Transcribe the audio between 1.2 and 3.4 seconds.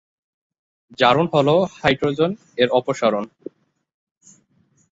হলো হাইড্রোজেন এর অপসারণ।